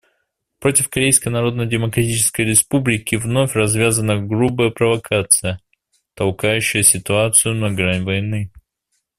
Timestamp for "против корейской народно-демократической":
0.59-2.41